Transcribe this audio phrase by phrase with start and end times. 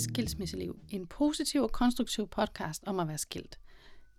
[0.00, 3.58] til Skilsmisseliv, en positiv og konstruktiv podcast om at være skilt.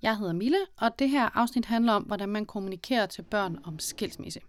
[0.01, 3.79] Jeg hedder Mille, og det her afsnit handler om, hvordan man kommunikerer til børn om
[3.79, 4.39] skilsmisse.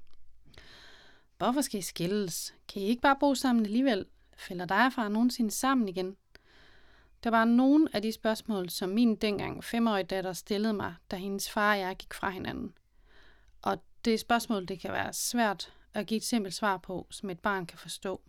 [1.39, 2.55] Hvorfor skal I skilles?
[2.69, 4.07] Kan I ikke bare bo sammen alligevel?
[4.37, 6.16] Fælder dig og far nogensinde sammen igen?
[7.25, 11.51] Der var nogle af de spørgsmål, som min dengang femårige datter stillede mig, da hendes
[11.51, 12.73] far og jeg gik fra hinanden.
[13.62, 17.41] Og det spørgsmål, det kan være svært at give et simpelt svar på, som et
[17.41, 18.20] barn kan forstå.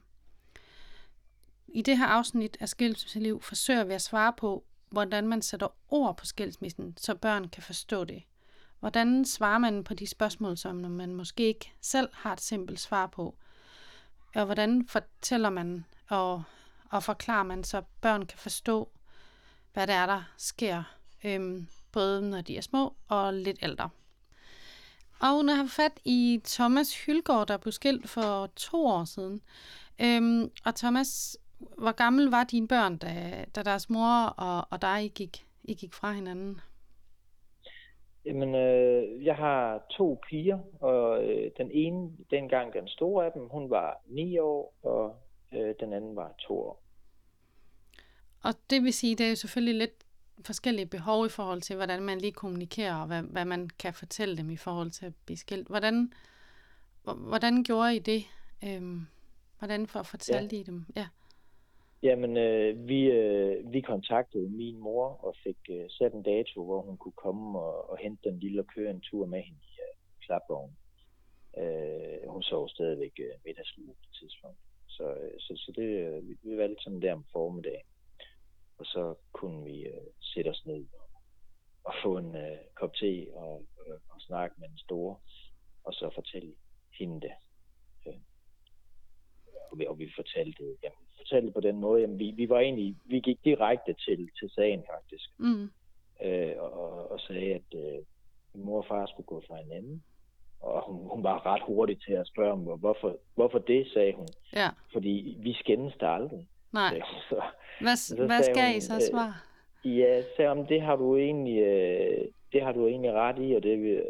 [1.76, 6.18] I det her afsnit af Skilsmisseliv forsøger vi at svare på, hvordan man sætter ord
[6.18, 8.24] på skilsmissen, så børn kan forstå det.
[8.80, 13.08] Hvordan svarer man på de spørgsmål, som man måske ikke selv har et simpelt svar
[13.08, 13.36] på?
[14.36, 16.44] Og hvordan fortæller man og,
[16.90, 18.90] og forklarer man, så børn kan forstå,
[19.74, 20.84] hvad det er, der sker,
[21.24, 23.90] øhm, både når de er små og lidt ældre.
[25.20, 29.42] Og når jeg har fat i Thomas Hylgaard, der blev skilt for to år siden.
[30.00, 35.06] Øhm, og Thomas, hvor gammel var dine børn, da, da deres mor og, og dig
[35.06, 36.62] I gik, I gik fra hinanden?
[38.26, 43.48] Jamen, øh, jeg har to piger, og øh, den ene, dengang den store af dem,
[43.48, 45.16] hun var 9 år, og
[45.54, 46.84] øh, den anden var 2 år.
[48.44, 50.06] Og det vil sige, det er jo selvfølgelig lidt
[50.46, 54.38] forskellige behov i forhold til, hvordan man lige kommunikerer, og hvad, hvad man kan fortælle
[54.38, 55.68] dem i forhold til at blive skilt.
[55.68, 56.14] Hvordan,
[57.04, 58.24] hvordan gjorde I det?
[58.64, 59.08] Øhm,
[59.60, 60.62] hvordan for fortalte ja.
[60.62, 60.86] I dem?
[60.96, 61.08] Ja.
[62.04, 66.82] Jamen, øh, vi, øh, vi kontaktede min mor og fik øh, sat en dato, hvor
[66.82, 69.74] hun kunne komme og, og hente den lille og køre en tur med hende i
[69.82, 69.96] øh,
[70.26, 70.78] klapvognen.
[71.58, 74.58] Øh, hun sov stadigvæk øh, middagslur på et tidspunkt.
[74.88, 77.88] Så, øh, så, så det, øh, vi, vi valgte sådan der om formiddagen.
[78.78, 81.10] Og så kunne vi øh, sætte os ned og,
[81.84, 85.16] og få en øh, kop te og, øh, og snakke med den store,
[85.84, 86.54] og så fortælle
[87.00, 87.32] hende det.
[89.74, 92.60] Øh, og, vi, og vi fortalte, jamen, fortalte på den måde, jamen, vi, vi var
[92.60, 95.30] egentlig, vi gik direkte til, til sagen faktisk.
[95.38, 95.70] Mm.
[96.24, 98.00] Øh, og, og sagde, at øh,
[98.56, 100.04] mor og far skulle gå fra hinanden.
[100.60, 104.28] Og hun, hun var ret hurtig til at spørge om, hvorfor, hvorfor det, sagde hun.
[104.56, 104.70] Ja.
[104.94, 106.48] Fordi vi skændes der aldrig.
[106.74, 107.02] Nej.
[107.30, 107.42] Så,
[107.82, 109.34] hvad, så hvad skal hun, I så svare?
[109.86, 113.54] Øh, ja, så om det har du egentlig, øh, det har du egentlig ret i,
[113.54, 114.04] og det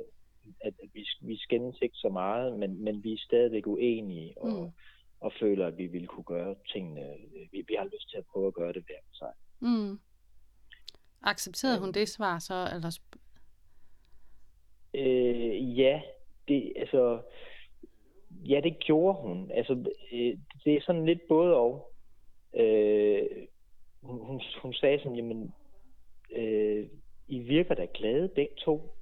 [0.62, 4.50] at, at vi, vi skændes ikke så meget, men, men vi er stadigvæk uenige, og,
[4.50, 4.72] mm.
[5.24, 7.16] Og føler, at vi ville kunne gøre tingene.
[7.52, 9.34] Vi, vi har lyst til at prøve at gøre det hver for sig.
[9.60, 10.00] Mm.
[11.22, 12.70] Accepterede hun det svar så?
[12.76, 13.00] Eller...
[14.94, 16.02] Øh, ja,
[16.48, 17.22] det, altså,
[18.32, 19.52] ja, det gjorde hun.
[19.52, 19.74] Altså,
[20.12, 21.94] øh, det er sådan lidt både og.
[22.56, 23.48] Øh,
[24.02, 25.54] hun, hun, hun sagde sådan, jamen,
[26.36, 26.88] øh,
[27.28, 28.96] I virker da glade begge to.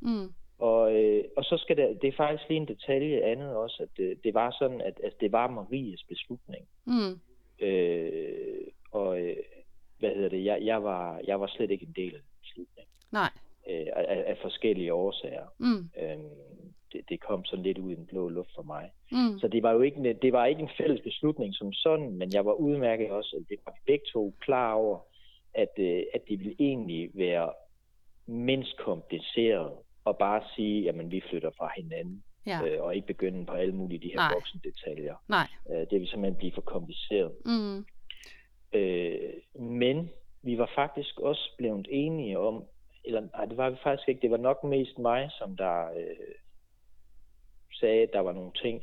[0.00, 0.34] Mm.
[0.60, 3.88] Og, øh, og så skal det, det er faktisk lige en detalje andet også, at
[3.96, 6.68] det, det var sådan, at, at det var Maries beslutning.
[6.84, 7.20] Mm.
[7.66, 9.36] Øh, og øh,
[9.98, 12.92] hvad hedder det, jeg, jeg, var, jeg var slet ikke en del af beslutningen.
[13.12, 13.30] Nej.
[13.70, 15.46] Øh, af, af forskellige årsager.
[15.58, 15.90] Mm.
[16.02, 16.18] Øh,
[16.92, 18.90] det, det kom sådan lidt ud i den blå luft for mig.
[19.12, 19.38] Mm.
[19.38, 22.44] Så det var jo ikke, det var ikke en fælles beslutning som sådan, men jeg
[22.44, 24.98] var udmærket også, at det var begge to klar over,
[25.54, 27.52] at, øh, at det ville egentlig være
[28.26, 29.72] mindst kompliceret
[30.10, 32.24] at bare sige, jamen vi flytter fra hinanden.
[32.46, 32.62] Ja.
[32.66, 34.32] Øh, og ikke begynde på alle mulige de her Nej.
[34.34, 35.14] voksne detaljer.
[35.28, 35.48] Nej.
[35.70, 37.32] Øh, det vil simpelthen blive for kompliceret.
[37.46, 37.86] Mm.
[38.72, 40.10] Øh, men
[40.42, 42.64] vi var faktisk også blevet enige om,
[43.04, 46.34] eller nej, det var vi faktisk ikke, det var nok mest mig, som der øh,
[47.80, 48.82] sagde, at der var nogle ting.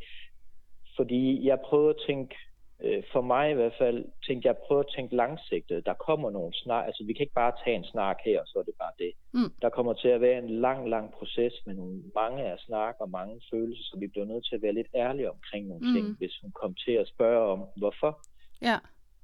[0.95, 2.35] Fordi jeg prøvede at tænke,
[2.83, 5.85] øh, for mig i hvert fald, tænkte jeg prøvede at tænke langsigtet.
[5.85, 8.59] Der kommer nogle snak, altså vi kan ikke bare tage en snak her, og så
[8.59, 9.11] er det bare det.
[9.33, 9.51] Mm.
[9.61, 13.09] Der kommer til at være en lang, lang proces med nogle mange af snak og
[13.09, 15.93] mange følelser, så vi bliver nødt til at være lidt ærlige omkring nogle mm.
[15.93, 18.19] ting, hvis hun kom til at spørge om, hvorfor.
[18.61, 18.77] Ja.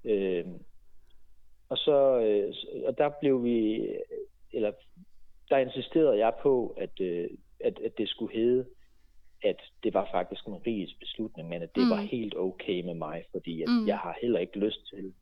[0.05, 0.45] Øh,
[1.69, 2.53] og så, øh,
[2.87, 3.87] og der blev vi,
[4.53, 4.71] eller
[5.49, 7.29] der insisterede jeg på, at, øh,
[7.59, 8.65] at, at det skulle hedde,
[9.43, 11.89] at det var faktisk Maries beslutning, men at det mm.
[11.89, 13.87] var helt okay med mig, fordi at mm.
[13.87, 15.13] jeg har heller ikke lyst til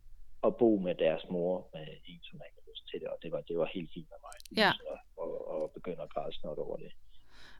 [0.43, 3.31] at bo med deres mor med en, som ikke har lyst til det, og det
[3.31, 4.35] var, det var helt fint med mig.
[4.63, 4.71] Ja.
[4.79, 6.91] Så, og, og begynder at græde snart over det.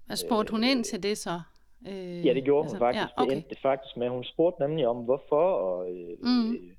[0.06, 1.42] Hvad spurgte hun øh, ind til det så?
[1.88, 3.12] Øh, ja, det gjorde altså, hun faktisk.
[3.18, 3.30] Ja, okay.
[3.30, 6.54] Det endte faktisk med, hun spurgte nemlig om, hvorfor, og øh, mm.
[6.54, 6.76] øh,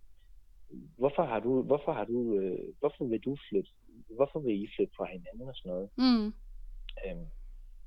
[0.99, 3.71] hvorfor har du, hvorfor har du, øh, hvorfor vil du flytte,
[4.17, 5.89] hvorfor vil I flytte fra hinanden og sådan noget?
[5.97, 6.27] Mm.
[7.07, 7.27] Øhm,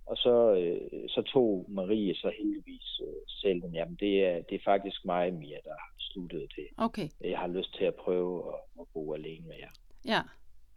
[0.06, 3.74] og så, øh, så tog Marie så heldigvis øh, selv den.
[3.74, 6.68] Jamen, det er, det er faktisk mig, Mia, der har sluttet det.
[6.78, 7.10] Okay.
[7.22, 9.72] Jeg har lyst til at prøve at, at bo alene med jer.
[10.06, 10.22] Ja.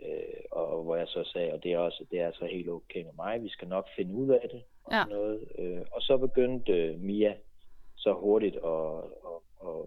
[0.06, 3.02] Øh, og hvor jeg så sagde, og det er også det er så helt okay
[3.02, 4.62] med mig, vi skal nok finde ud af det.
[4.84, 5.04] Og, ja.
[5.04, 5.48] noget.
[5.58, 7.34] Øh, og så begyndte Mia
[7.96, 8.96] så hurtigt at,
[9.30, 9.84] at, at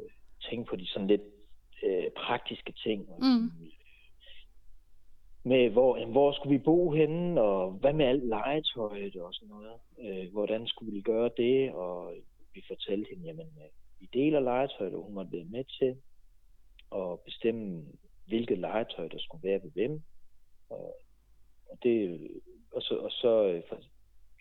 [0.49, 1.21] tænke på de sådan lidt
[1.83, 3.09] øh, praktiske ting.
[3.19, 3.51] Mm.
[5.43, 9.73] Med hvor, hvor skulle vi bo henne, og hvad med alt legetøjet og sådan noget.
[9.99, 11.71] Øh, hvordan skulle vi gøre det?
[11.71, 12.13] Og
[12.53, 15.97] vi fortalte hende, jamen øh, vi deler legetøjet, og hun måtte være med til
[16.95, 17.85] at bestemme,
[18.27, 20.01] hvilket legetøj der skulle være ved hvem.
[20.69, 20.95] Og,
[21.69, 22.27] og, det,
[22.71, 23.63] og så, og så øh,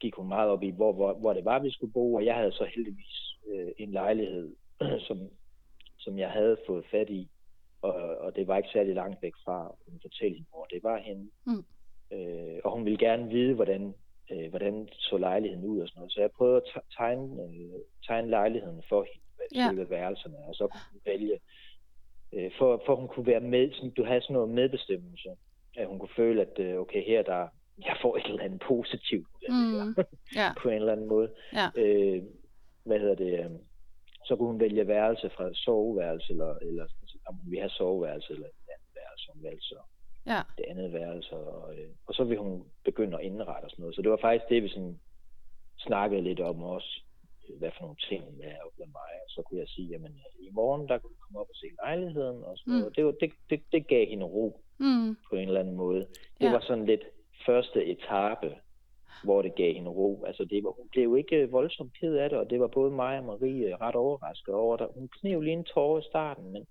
[0.01, 2.35] gik hun meget op i, hvor, hvor, hvor det var, vi skulle bo, og jeg
[2.35, 4.57] havde så heldigvis øh, en lejlighed,
[5.07, 5.19] som,
[5.99, 7.31] som jeg havde fået fat i,
[7.83, 11.29] og, og det var ikke særlig langt væk fra, hun hende, hvor det var henne.
[11.47, 11.65] Mm.
[12.17, 13.95] Øh, og hun ville gerne vide, hvordan,
[14.31, 16.13] øh, hvordan så lejligheden ud og sådan noget.
[16.13, 19.69] Så jeg prøvede at tegne, øh, tegne lejligheden for hende, Ja.
[19.69, 21.39] selve værelserne, og så kunne hun vælge,
[22.33, 25.29] øh, for, for hun kunne være med, sådan, du havde sådan noget medbestemmelse,
[25.77, 27.49] at hun kunne føle, at øh, okay, her der,
[27.79, 29.95] jeg får et eller andet positivt Mm.
[30.35, 31.31] Ja, på en eller anden måde.
[31.53, 32.23] ja, Øh,
[32.85, 33.39] hvad hedder det?
[33.45, 33.51] Øh,
[34.27, 36.87] så kunne hun vælge værelse fra soveværelse, eller, eller
[37.29, 39.79] om ville have soveværelse, eller et andet værelse, hun valgte så
[40.27, 40.41] ja.
[40.59, 43.95] det andet værelse, og, øh, og så vil hun begynde at indrette og sådan noget.
[43.97, 45.01] Så det var faktisk det, vi sådan
[45.79, 47.03] snakkede lidt om også,
[47.49, 49.11] øh, hvad for nogle ting hun ville have med mig.
[49.25, 51.55] Og så kunne jeg sige, jamen øh, i morgen, der kunne du komme op og
[51.57, 52.79] se lejligheden, og sådan Mm.
[52.81, 52.97] noget.
[52.97, 55.17] Det, var, det, det, det gav hende ro Mm.
[55.31, 56.01] på en eller anden måde.
[56.41, 56.53] Det Ja.
[56.53, 57.05] var sådan lidt
[57.47, 58.57] første etape,
[59.25, 60.25] hvor det gav hende ro.
[60.25, 62.91] Altså det var, hun blev ikke øh, voldsomt ked af det, og det var både
[62.91, 64.89] mig og Marie ret overrasket over det.
[64.95, 66.67] Hun knev lige en tårer i starten, men,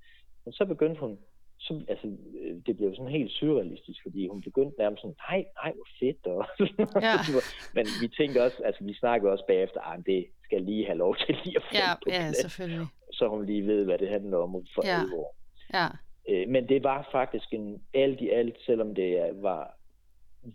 [0.50, 1.20] men så begyndte hun,
[1.60, 2.08] så, altså,
[2.42, 6.28] øh, det blev sådan helt surrealistisk, fordi hun begyndte nærmest sådan, nej, nej, hvor fedt.
[6.28, 6.46] Og,
[7.08, 7.14] Ja.
[7.76, 11.16] men vi tænkte også, altså vi snakkede også bagefter, at det skal lige have lov
[11.26, 12.88] til lige at få Ja, på ja, plads, selvfølgelig.
[13.12, 15.02] så hun lige ved, hvad det handler om for Ja.
[15.02, 15.36] alvor.
[15.74, 15.88] Ja,
[16.30, 19.78] Øh, men det var faktisk en alt i alt, selvom det var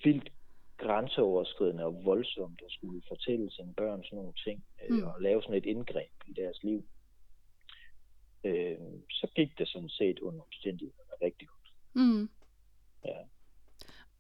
[0.05, 0.33] vildt
[0.77, 5.03] grænseoverskridende og voldsomt at skulle fortælle sine børn sådan nogle ting, øh, Mm.
[5.03, 6.85] og lave sådan et indgreb i deres liv,
[8.45, 8.79] øh,
[9.11, 11.73] så gik det sådan set under omstændighederne rigtig godt.
[11.95, 12.29] mm.
[13.05, 13.19] Ja.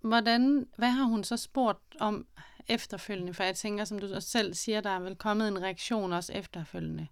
[0.00, 2.26] Hvordan, hvad har hun så spurgt om
[2.68, 3.34] efterfølgende?
[3.34, 7.06] For jeg tænker, som du selv siger, der er vel kommet en reaktion også efterfølgende.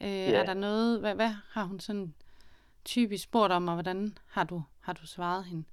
[0.00, 0.40] Øh, Ja.
[0.40, 2.14] Er der noget, hvad, hvad har hun sådan
[2.84, 5.64] typisk spurgt om, og hvordan har du, har du svaret hende?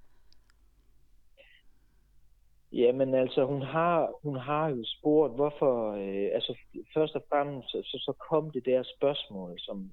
[2.71, 6.57] Jamen altså, hun har, hun har jo spurgt, hvorfor, øh, altså
[6.93, 9.91] først og fremmest, så, så kom det der spørgsmål, som,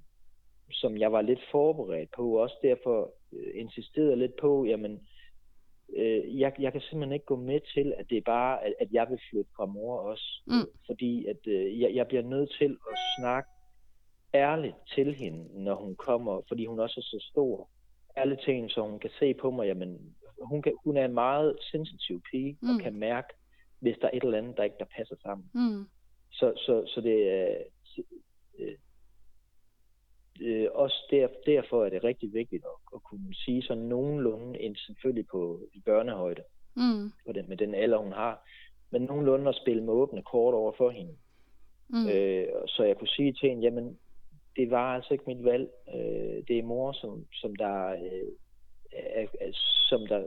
[0.71, 5.07] som jeg var lidt forberedt på, også derfor øh, insisterede lidt på, jamen,
[5.97, 8.89] øh, jeg, jeg kan simpelthen ikke gå med til, at det er bare, at, at
[8.93, 10.69] jeg vil flytte fra mor også, Mm.
[10.87, 13.49] fordi at øh, jeg, jeg bliver nødt til at snakke
[14.35, 17.69] ærligt til hende, når hun kommer, fordi hun også er så stor.
[18.17, 21.15] Ærligt til hende, så hun kan se på mig, jamen, hun, kan, hun er en
[21.15, 22.59] meget sensitiv pige.
[22.63, 22.69] Mm.
[22.69, 23.29] og kan mærke,
[23.81, 25.51] hvis der er et eller andet, der ikke der passer sammen.
[25.55, 25.85] Mm.
[26.33, 27.57] Så, så, så det er
[28.59, 28.75] øh,
[30.43, 34.77] øh, også der, derfor er det rigtig vigtigt at, at kunne sige sådan nogenlunde, en
[34.77, 36.43] selvfølgelig på i børnehøjde,
[36.79, 37.13] Mm.
[37.27, 38.49] på den, med den alder, hun har,
[38.91, 41.17] men nogenlunde at spille med åbne kort over for hende.
[41.89, 42.09] Mm.
[42.09, 43.99] Øh, så jeg kunne sige til hende, jamen,
[44.57, 45.69] det var altså ikke mit valg.
[45.95, 48.29] Øh, det er mor, som, som der, øh,
[48.93, 49.51] er, er,
[49.89, 50.25] som der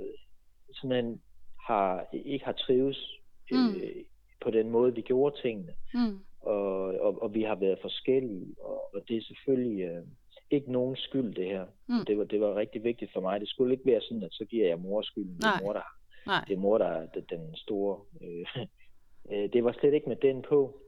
[0.74, 1.22] simpelthen
[1.68, 3.20] har, ikke har trives
[3.54, 3.82] øh, Mm.
[4.42, 5.74] på den måde, vi gjorde tingene.
[5.94, 6.20] Mm.
[6.42, 10.04] Og, og, og vi har været forskellige, og, og det er selvfølgelig øh,
[10.52, 11.66] ikke nogen skyld, det her.
[11.88, 12.06] Mm.
[12.08, 13.40] Det, var, det var rigtig vigtigt for mig.
[13.40, 15.34] Det skulle ikke være sådan, at så giver jeg mor skylden.
[15.36, 15.58] Det Nej.
[15.60, 15.82] er mor, der,
[16.26, 16.44] Nej.
[16.48, 18.00] det er mor, der er den- store.
[18.22, 18.46] Øh,
[19.32, 20.82] øh, det var slet ikke med den på.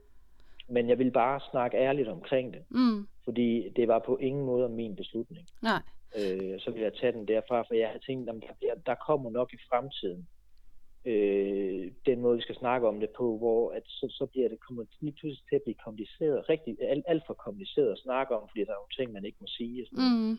[0.68, 3.06] Men jeg ville bare snakke ærligt omkring det, Mm.
[3.24, 5.46] fordi det var på ingen måde min beslutning.
[5.62, 5.82] Nej.
[6.18, 9.30] Øh, så ville jeg tage den derfra, for jeg havde tænkt, at der, der kommer
[9.30, 10.28] nok i fremtiden
[11.04, 14.60] øh, den måde, vi skal snakke om det på, hvor at så, så bliver det
[14.60, 18.48] kommer lige pludselig til at blive kompliceret, rigtig alt, alt for kompliceret at snakke om,
[18.48, 19.86] fordi der er nogle ting, man ikke må sige.
[19.92, 20.30] Mm.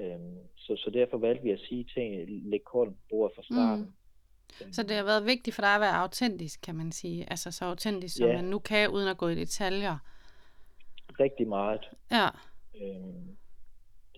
[0.00, 3.84] Øhm, så, så derfor valgte vi at sige ting, lægge korten på bordet fra starten.
[3.84, 4.72] Mm.
[4.72, 7.30] Så det har været vigtigt for dig at være autentisk, kan man sige.
[7.30, 8.32] Altså så autentisk, som Ja.
[8.36, 9.98] man nu kan, uden at gå i detaljer.
[11.20, 11.88] Rigtig meget.
[12.10, 12.28] Ja.
[12.82, 13.36] Øhm,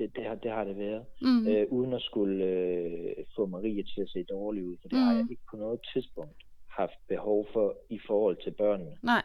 [0.00, 1.04] det, det, har, det har det været.
[1.22, 1.46] Mm.
[1.48, 5.04] øh, uden at skulle øh, få Marie til at se dårlig ud, for det mm.
[5.04, 5.30] har jeg Mm.
[5.30, 6.36] ikke på noget tidspunkt
[6.68, 8.96] haft behov for i forhold til børnene.
[9.02, 9.22] Nej.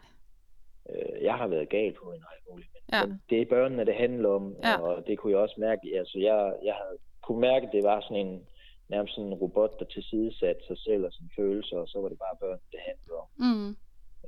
[0.90, 3.02] Øh, jeg har været gal på en muligt, men, Ja.
[3.30, 4.80] det er børnene, det handler om, Ja.
[4.80, 5.98] og det kunne jeg også mærke.
[5.98, 8.46] Altså, jeg, jeg havde, kunne mærke, at det var sådan en
[8.88, 12.18] nærmest sådan en robot, der tilsidesatte sig selv og sine følelser, og så var det
[12.18, 13.68] bare børn, det handlede om Mm.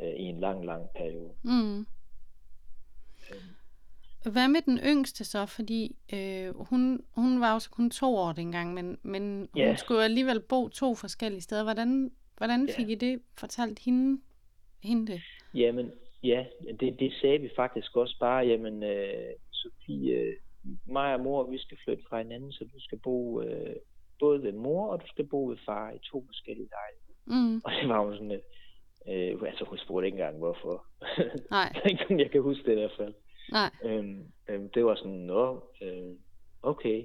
[0.03, 1.33] øh, i en lang, lang periode.
[1.45, 1.87] Mm.
[4.23, 5.47] Hvad med den yngste så?
[5.47, 9.67] Fordi øh, hun, hun var jo så kun to år dengang, men, men Ja.
[9.67, 11.63] hun skulle alligevel bo to forskellige steder.
[11.65, 12.73] Hvordan, hvordan Ja.
[12.77, 14.21] fik I det fortalt hende,
[14.83, 15.21] hende det?
[15.55, 15.91] Jamen,
[16.23, 16.45] ja,
[16.81, 20.35] det, det sagde vi faktisk også bare, jamen, øh, Sofie, øh,
[20.87, 23.77] mig og mor, vi skal flytte fra hinanden, så du skal bo øh,
[24.21, 27.49] både ved mor, og du skal bo ved far i to forskellige lejligheder.
[27.49, 27.61] Mm.
[27.65, 28.43] Og det var jo sådan lidt,
[29.09, 30.87] øh, altså hun spurgte ikke engang hvorfor.
[31.51, 31.73] Nej.
[32.23, 33.15] jeg kan huske det i hvert fald.
[33.53, 33.71] Nej.
[33.85, 36.15] Øhm, øhm, det var sådan, nå, øh,
[36.63, 37.05] okay.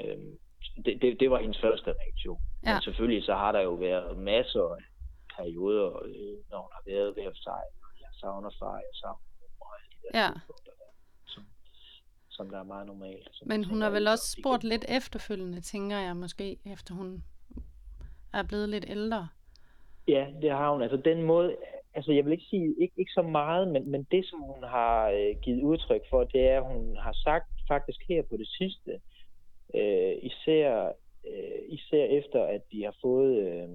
[0.00, 0.38] Øhm,
[0.84, 2.38] det, det, det var hendes første reaktion.
[2.64, 2.72] Ja.
[2.72, 4.82] Men selvfølgelig så har der jo været masser af
[5.36, 7.62] perioder, øh, når hun har været ved sig.
[8.00, 10.26] Jeg savner far, jeg savner mor, og alle de der Ja.
[10.26, 10.90] der,
[11.26, 11.42] som,
[12.28, 13.28] som der er meget normalt.
[13.32, 17.24] Som Men hun har vel også spurgt lidt efterfølgende, tænker jeg måske, efter hun
[18.32, 19.28] er blevet lidt ældre.
[20.08, 20.82] Ja, det har hun.
[20.82, 21.56] Altså den måde,
[21.94, 25.10] altså jeg vil ikke sige, ikke, ikke så meget, men, men det som hun har
[25.10, 29.00] øh, givet udtryk for, det er, at hun har sagt faktisk her på det sidste,
[29.74, 30.92] øh, især,
[31.26, 33.68] øh, især efter at de har fået øh,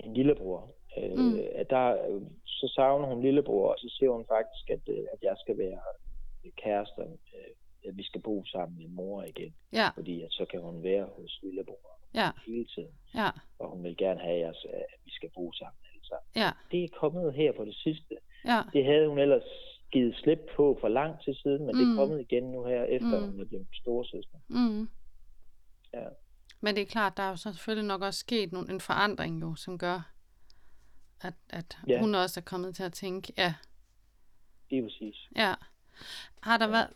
[0.00, 1.38] en lillebror, øh, Mm.
[1.54, 5.18] at der, øh, så savner hun lillebror, og så siger hun faktisk, at, øh, at
[5.22, 5.80] jeg skal være
[6.62, 7.02] kærester,
[7.36, 10.82] øh, at vi skal bo sammen med mor igen, Ja, fordi at så kan hun
[10.82, 15.10] være hos lillebror ja, hele tiden, ja, og hun vil gerne have, os, at vi
[15.10, 15.78] skal bo sammen
[16.08, 18.14] sammen ja, det er kommet her på det sidste.
[18.44, 19.42] ja, Det havde hun ellers
[19.92, 21.78] givet slip på for lang tid siden, men mm.
[21.78, 21.92] det Mm.
[21.92, 23.24] er kommet igen nu her, efter Mm.
[23.26, 23.30] mm.
[23.30, 24.38] hun er blevet storesøster.
[24.48, 24.88] mm.
[25.94, 26.06] Ja.
[26.60, 29.54] Men det er klart, der er jo selvfølgelig nok også sket nogle, en forandring jo,
[29.54, 30.12] som gør,
[31.20, 32.00] at, at Ja.
[32.00, 33.54] hun også er kommet til at tænke, ja,
[34.70, 35.16] Det er præcis.
[35.36, 35.54] ja.
[36.42, 36.88] Har der været,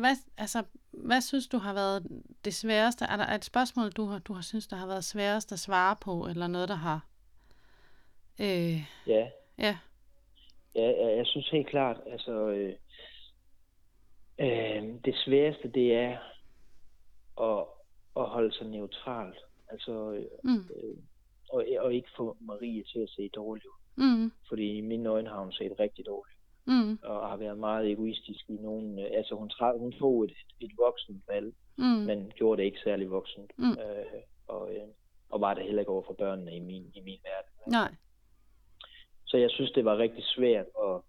[0.00, 2.06] hvad, altså, hvad synes du har været
[2.44, 3.04] det sværeste?
[3.04, 5.96] Er der et spørgsmål, du har, du har synes, der har været sværest at svare
[6.00, 7.06] på, eller noget, der har...
[8.40, 9.78] Øh, Ja, ja,
[10.74, 12.74] ja jeg, jeg synes helt klart, altså, øh,
[14.40, 16.18] øh, det sværeste, det er
[17.40, 17.66] at,
[18.16, 19.38] at holde sig neutralt.
[19.68, 20.96] Altså, øh, mm, øh,
[21.50, 23.80] og, og ikke få Marie til at se dårligt ud.
[23.96, 27.90] mm, Fordi i mine øjne har hun set rigtig dårligt mm, og har været meget
[27.90, 28.98] egoistisk i nogen...
[28.98, 32.80] Øh, altså, hun, træ, hun tog et, et voksen valg, mm, men gjorde det ikke
[32.84, 33.52] særlig voksent.
[33.58, 33.70] Mm.
[33.70, 34.88] Øh, og, øh,
[35.30, 37.72] og var det heller ikke over for børnene i min, i min verden.
[37.72, 37.94] nej,
[39.32, 41.00] Så jeg synes, det var rigtig svært at,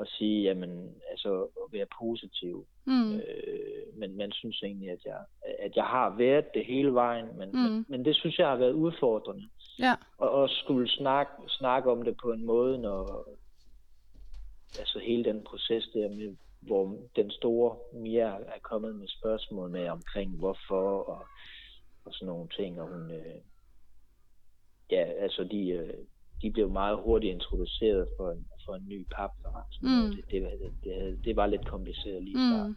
[0.00, 2.66] at sige, jamen, altså at være positiv.
[2.84, 5.20] mm, Øh, men man synes egentlig, at jeg,
[5.58, 7.58] at jeg har været det hele vejen, men, Mm.
[7.58, 9.48] men, men det synes jeg har været udfordrende.
[9.78, 13.28] ja, Og også skulle snakke, snakke om det på en måde, når
[14.78, 19.88] altså hele den proces der med, hvor den store Mia er kommet med spørgsmål med
[19.88, 21.26] omkring hvorfor og,
[22.04, 23.36] og sådan nogle ting, og hun, øh,
[24.90, 25.94] ja, altså de, øh,
[26.42, 29.66] de blev meget hurtigt introduceret for en, for en ny papfar.
[29.82, 30.10] Mm.
[30.16, 30.42] Det, det,
[30.84, 32.76] det, det, var lidt kompliceret lige starten.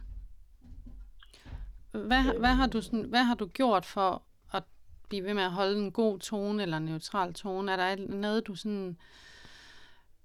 [1.92, 2.00] mm.
[2.06, 4.22] Hvad, hvad, har du sådan, hvad har du gjort for
[4.54, 4.62] at
[5.08, 7.72] blive ved med at holde en god tone eller en neutral tone?
[7.72, 8.96] Er der et- noget, du sådan...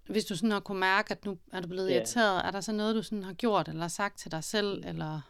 [0.10, 1.96] Hvis du sådan har kunne mærke, at nu er du blevet Ja.
[1.96, 4.84] irriteret, er der så noget, du sådan har gjort eller sagt til dig selv?
[4.88, 5.22] Eller...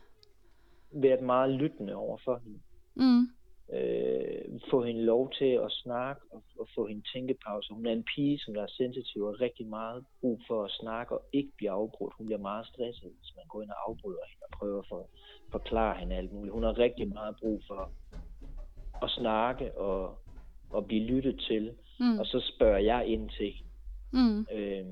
[0.91, 2.59] Været meget lyttende over for hende.
[2.95, 3.29] Mm,
[3.73, 7.73] øh, få hende lov til at snakke og, og få hende tænkepause.
[7.73, 11.13] Hun er en pige, som der er sensitiv og rigtig meget brug for at snakke
[11.13, 12.13] og ikke blive afbrudt.
[12.17, 15.09] Hun bliver meget stresset, hvis man går ind og afbryder hende og prøver at for,
[15.51, 16.53] forklare hende alt muligt.
[16.53, 17.91] Hun har rigtig meget brug for
[19.03, 20.17] at snakke og,
[20.69, 21.73] og blive lyttet til.
[21.99, 23.53] mm, Og så spørger jeg ind til
[24.13, 24.85] mm, Øh,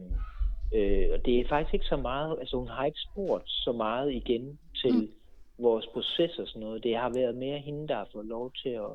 [0.73, 4.13] øh, og det er faktisk ikke så meget, altså hun har ikke spurgt så meget
[4.13, 5.09] igen til Mm.
[5.57, 6.83] Vores proces og sådan noget.
[6.83, 8.93] Det har været mere hende, der har fået lov til at,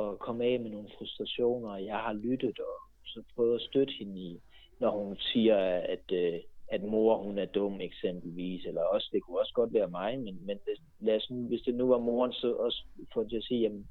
[0.00, 3.92] at komme af med nogle frustrationer, og jeg har lyttet og så prøvet at støtte
[3.98, 4.40] hende i,
[4.80, 9.40] når hun siger, at, øh, at mor hun er dum eksempelvis, eller også, det kunne
[9.40, 12.54] også godt være mig, men, men det, lad os, hvis det nu var moren, så
[12.54, 13.88] også for at sige, jamen,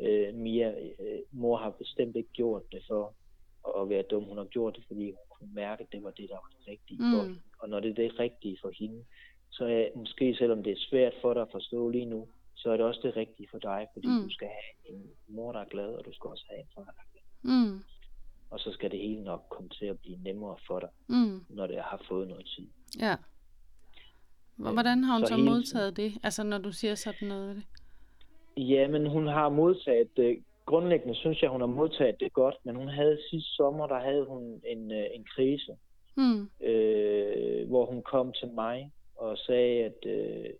[0.00, 3.14] øh, Mia, øh, mor har bestemt ikke gjort det for
[3.80, 4.24] at være dum.
[4.24, 6.68] Hun har gjort det, fordi hun kunne mærke, at det var det, der var det
[6.68, 7.12] rigtige mm.
[7.12, 7.40] for hende.
[7.58, 9.04] Og når det er det rigtige for hende,
[9.50, 12.76] så er måske selvom det er svært for dig at forstå lige nu, så er
[12.76, 14.22] det også det rigtige for dig, fordi Mm.
[14.22, 16.82] du skal have en mor, der er glad, og du skal også have en far,
[16.84, 17.22] der er glad.
[17.54, 17.80] mm,
[18.50, 21.66] Og så skal det hele nok komme til at blive nemmere for dig, mm, når
[21.66, 22.66] det har fået noget tid.
[23.00, 23.16] ja.
[24.56, 26.12] Hvor- Hvordan har hun så så, tiden- modtaget det?
[26.22, 27.62] Altså, når du siger sådan noget?
[28.56, 30.44] Ja, men hun har modtaget det.
[30.66, 34.24] Grundlæggende synes jeg, hun har modtaget det godt, men hun havde sidste sommer, der havde
[34.24, 35.76] hun en, øh, en krise,
[36.16, 40.50] Mm, øh, hvor hun kom til mig og sagde, at øh,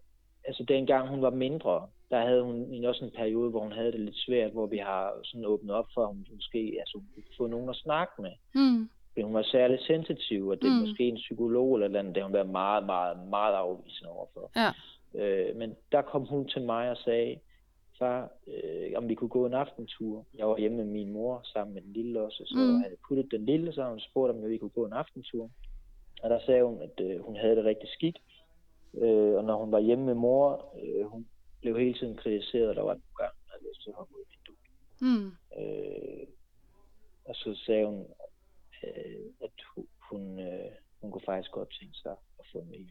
[0.44, 4.00] altså dengang hun var mindre, der havde hun også en periode, hvor hun havde det
[4.00, 7.36] lidt svært, hvor vi har sådan åbnet op for, at hun måske altså, hun kunne
[7.36, 8.32] få nogen at snakke med.
[8.54, 10.80] mm, Fordi hun var særlig sensitiv, og det er Mm.
[10.88, 14.50] måske en psykolog eller andet, det hun været meget, meget, meget afvisende overfor.
[14.56, 14.70] ja.
[15.20, 17.38] Øh, men der kom hun til mig og sagde,
[17.98, 20.26] far, øh, om vi kunne gå en aftentur.
[20.38, 22.80] Jeg var hjemme med min mor sammen med den lille også, så Mm.
[22.80, 25.50] havde puttet den lille, så hun spurgt, om vi kunne gå en aftentur.
[26.22, 28.18] Og der sagde hun, at øh, hun havde det rigtig skidt,
[28.94, 31.26] Øh, og når hun var hjemme med mor, øh, hun
[31.60, 33.36] blev hele tiden kritiseret, og der var nogle gange,
[33.82, 34.58] til at hoppe ud i vinduet.
[35.00, 35.26] Mm.
[35.60, 36.26] Øh,
[37.24, 38.06] og så sagde hun,
[38.84, 40.70] øh, at hun, hun, øh,
[41.00, 42.90] hun kunne faktisk godt tænke sig at få en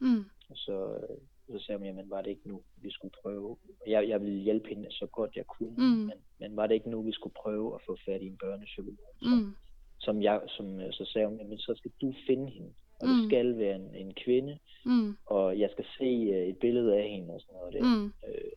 [0.00, 0.24] Mm.
[0.50, 1.16] Og så, øh,
[1.58, 3.56] så sagde hun, jamen var det ikke nu, vi skulle prøve?
[3.86, 5.82] Jeg, jeg ville hjælpe hende så godt jeg kunne, Mm.
[6.08, 9.14] men, men var det ikke nu, vi skulle prøve at få fat i en børnepsykolog?
[9.22, 9.54] Som, Mm.
[10.00, 13.14] som jeg, som, øh, så sagde hun, jamen så skal du finde hende, og Mm.
[13.14, 15.16] det skal være en, en kvinde, Mm.
[15.26, 17.82] og jeg skal se øh, et billede af hende og sådan noget der.
[17.84, 18.12] Mm.
[18.28, 18.52] Øh,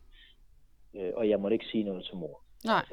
[1.08, 2.42] øh, og jeg måtte ikke sige noget til mor.
[2.64, 2.84] Nej.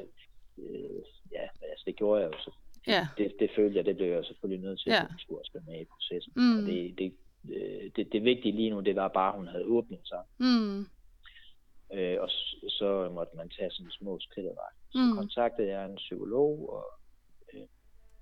[0.58, 1.00] Øh,
[1.32, 2.50] ja, altså det gjorde jeg jo så.
[2.86, 3.08] Ja.
[3.18, 5.00] Det, det følte jeg, det blev jeg selvfølgelig nødt til, Ja.
[5.02, 6.32] at hun skulle også være med i processen.
[6.36, 6.58] Mm.
[6.58, 7.14] Og det, det,
[7.56, 10.22] øh, det, det vigtige lige nu, det var bare, at hun havde åbnet sig.
[10.38, 10.80] Mm.
[11.94, 12.28] Øh, og
[12.78, 14.76] så måtte man tage sådan små skridt ad vejen.
[14.92, 15.16] Så Mm.
[15.16, 16.84] kontaktede jeg en psykolog, og,
[17.54, 17.66] øh,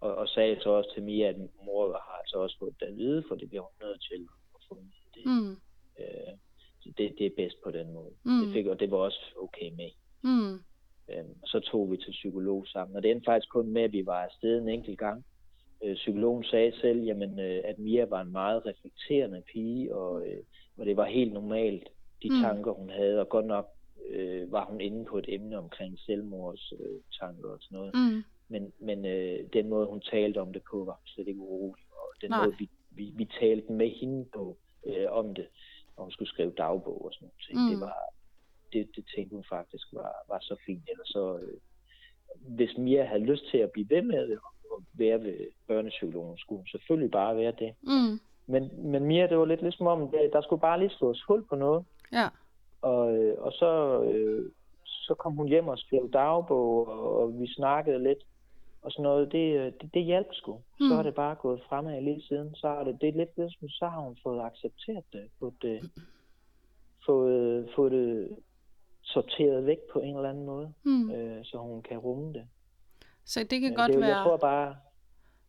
[0.00, 2.96] og, og sagde så også til Mia, at mor har altså også fået det at
[2.96, 4.74] vide, for det bliver hun nødt til at få
[5.14, 5.24] det.
[5.26, 5.50] Mm.
[6.00, 6.32] Øh,
[6.80, 8.12] så det, det er bedst på den måde.
[8.24, 8.40] Mm.
[8.44, 9.90] Det fik, og det var også okay med.
[10.22, 10.54] Mm.
[11.10, 12.96] Øhm, så tog vi til psykolog sammen.
[12.96, 15.24] Og det endte faktisk kun med, at vi var afsted en enkelt gang.
[15.84, 20.42] Øh, psykologen sagde selv, jamen, øh, at Mia var en meget reflekterende pige, og, øh,
[20.78, 21.88] og det var helt normalt,
[22.22, 22.40] de Mm.
[22.42, 23.20] tanker, hun havde.
[23.20, 23.66] Og godt nok
[24.08, 27.94] øh, var hun inde på et emne omkring selvmordstanker øh, tanker og sådan noget.
[27.94, 28.22] Mm.
[28.48, 31.84] Men, men øh, den måde, hun talte om det på, var slet ikke urolig.
[32.20, 32.44] Den Nej.
[32.46, 34.56] måde, vi, vi, vi talte med hende på
[34.86, 35.46] øh, om det,
[35.96, 37.70] og hun skulle skrive dagbog og sådan noget, ting, Mm.
[37.70, 37.96] det var
[38.72, 40.88] det, det tænkte hun faktisk var, var så fint.
[40.90, 41.58] Eller så, øh,
[42.56, 44.38] hvis Mia havde lyst til at blive ved med det,
[44.70, 47.74] og være ved børnepsykologen, skulle hun selvfølgelig bare være det.
[47.82, 48.20] Mm.
[48.46, 51.44] Men, men Mia, det var lidt ligesom om, det- der skulle bare lige slås hul
[51.48, 51.84] på noget.
[52.12, 52.28] Ja.
[52.82, 54.50] Og, øh, og så, øh,
[54.84, 58.18] så kom hun hjem og skrev dagbog, og, og vi snakkede lidt.
[58.84, 60.60] Og sådan noget, det, øh, det, det hjalp sgu.
[60.78, 60.90] Så Mm.
[60.96, 62.54] har det bare gået fremad lige siden.
[62.54, 65.24] Så har det, det er lidt ligesom, så har hun fået accepteret det.
[65.38, 65.90] Fået det,
[67.06, 68.36] fået, fået det
[69.02, 71.10] sorteret væk på en eller anden måde, Mm.
[71.10, 72.46] øh, så hun kan rumme det.
[73.24, 74.16] Så det kan Øh, godt det, være...
[74.16, 74.76] Jeg tror bare,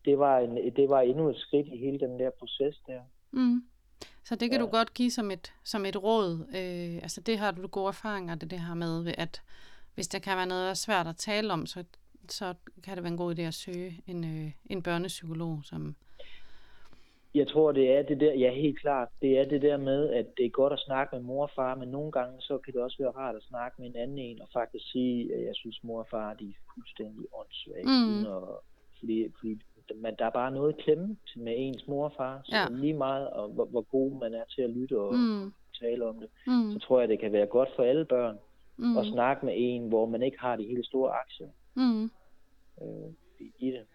[0.06, 3.02] det var, en, det var endnu et skridt i hele den der proces der.
[3.32, 3.63] Mm.
[4.24, 4.65] Så det kan Ja.
[4.65, 6.39] du godt give som et, som et råd.
[6.39, 9.41] Øh, altså det har du gode erfaringer, det, det her med, at
[9.95, 11.84] hvis der kan være noget der er svært at tale om, så,
[12.31, 15.95] så kan det være en god idé at søge en, øh, en børnepsykolog, som...
[17.33, 20.25] Jeg tror, det er det der, ja helt klart, det er det der med, at
[20.38, 22.81] det er godt at snakke med mor og far, men nogle gange så kan det
[22.81, 25.83] også være rart at snakke med en anden en, og faktisk sige, at jeg synes
[25.83, 27.85] mor og far, de er fuldstændig åndssvage.
[27.85, 28.25] Mm.
[28.25, 28.59] at-
[28.99, 29.57] fordi, fordi
[29.95, 32.67] man, der er bare noget klemme til med ens mor og far, så Ja.
[32.69, 35.53] lige meget, og hvor, hvor god man er til at lytte og Mm.
[35.81, 36.71] tale om det, Mm.
[36.73, 38.38] så tror jeg, det kan være godt for alle børn
[38.77, 38.97] Mm.
[38.97, 42.03] at snakke med en, hvor man ikke har de helt store aktier Mm.
[42.81, 43.11] øh,
[43.59, 43.85] i, det.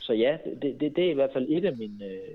[0.00, 2.34] Så ja, det, det, det er i hvert fald et af mine øh,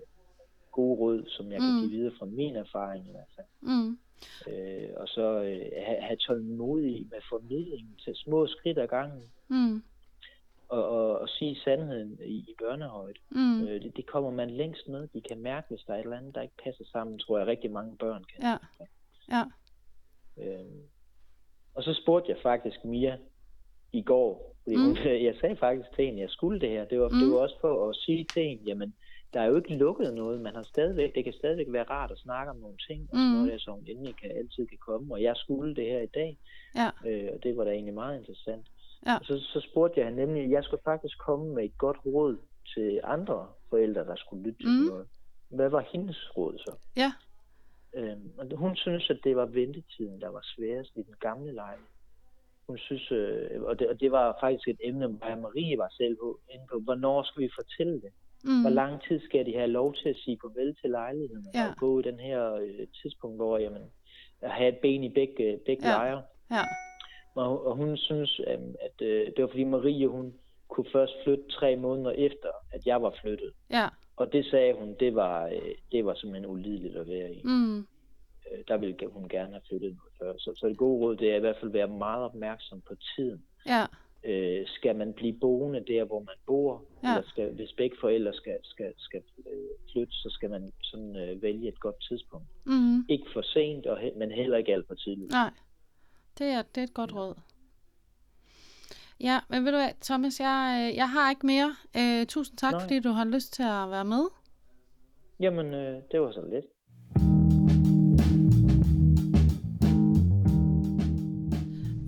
[0.72, 1.80] gode råd, som jeg kan Mm.
[1.80, 3.48] give videre fra min erfaring i hvert fald.
[3.62, 3.98] Mm.
[4.54, 9.84] Øh, og så øh, have, have tålmodig med formidlingen til små skridt ad gangen, Mm.
[10.70, 13.20] og, og, og sige sandheden i, i børnehøjde.
[13.30, 13.62] Mm.
[13.68, 15.08] Øh, det, det kommer man længst med.
[15.08, 17.48] De kan mærke, hvis der er et eller andet, der ikke passer sammen, tror jeg
[17.48, 18.44] rigtig mange børn kan.
[18.44, 18.58] Ja.
[19.32, 19.44] Ja.
[20.38, 20.66] Øh,
[21.74, 23.18] og så spurgte jeg faktisk Mia
[23.94, 24.96] i går, fordi hun,
[25.28, 26.86] jeg sagde faktisk til hende, at jeg skulle det her.
[26.86, 27.16] Det var, mm.
[27.20, 27.34] det Mm.
[27.34, 28.94] var også for at sige til hende, jamen,
[29.34, 30.42] der er jo ikke lukket noget.
[30.42, 33.28] Man har stadigvæk, det kan stadigvæk være rart at snakke om nogle ting, og sådan
[33.30, 33.36] Mm.
[33.36, 35.14] noget der, så hun endelig kan, altid kan komme.
[35.14, 36.38] Og jeg skulle det her i dag,
[36.76, 36.90] Ja.
[37.10, 38.66] øh, og det var da egentlig meget interessant.
[39.06, 39.16] Ja.
[39.16, 41.98] Og så, så spurgte jeg hende nemlig, at jeg skulle faktisk komme med et godt
[42.06, 42.38] råd
[42.76, 44.86] til andre forældre, der skulle lytte til Mm.
[44.92, 45.08] noget.
[45.50, 46.74] Hvad var hendes råd så?
[46.98, 47.12] Ja.
[47.94, 51.88] Øhm, og hun synes, at det var ventetiden, der var sværest i den gamle lejlighed.
[52.72, 56.16] Hun synes, øh, og, det, og det var faktisk et emne, og Marie var selv
[56.22, 58.12] på, inde på, hvornår skal vi fortælle det?
[58.44, 58.62] Mm.
[58.62, 61.46] Hvor lang tid skal de have lov til at sige farvel til lejligheden?
[61.54, 61.68] Ja.
[61.70, 63.82] Og gå i den her øh, tidspunkt, hvor jamen,
[64.42, 65.94] at have et ben i begge, begge Ja.
[65.98, 66.22] lejre.
[66.52, 66.64] Ja.
[67.36, 70.34] Og, og hun synes, øhm, at øh, det var fordi Marie, hun
[70.68, 73.52] kunne først flytte tre måneder efter, at jeg var flyttet.
[73.72, 73.88] Ja.
[74.16, 77.42] Og det sagde hun, det var, øh, det var simpelthen ulideligt at være i.
[77.44, 77.88] Mm.
[78.52, 80.34] Øh, der ville hun gerne have flyttet noget før.
[80.38, 82.96] Så, så det gode råd, det er i hvert fald at være meget opmærksom på
[83.16, 83.44] tiden.
[83.66, 83.86] Ja.
[84.24, 86.84] Øh, skal man blive boende der, hvor man bor?
[87.04, 87.10] Ja.
[87.10, 91.42] Eller skal, hvis begge forældre skal, skal, skal øh, flytte, så skal man sådan øh,
[91.42, 92.48] vælge et godt tidspunkt.
[92.66, 93.06] Mm.
[93.10, 95.32] Ikke for sent, og he, men heller ikke alt for tidligt.
[95.32, 95.52] Nej.
[96.40, 97.36] Det er, det er et godt råd.
[99.20, 101.76] Ja, men ved du hvad, Thomas, jeg, øh, jeg har ikke mere.
[101.98, 102.82] Øh, tusind tak, Nej.
[102.82, 104.24] fordi du har lyst til at være med.
[105.40, 106.66] Jamen, øh, det var så lidt.